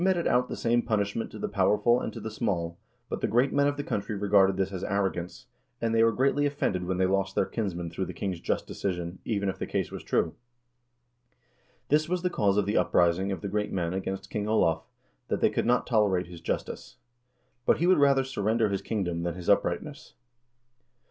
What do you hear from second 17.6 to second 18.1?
But he would